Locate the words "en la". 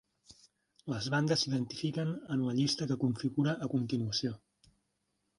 2.35-2.55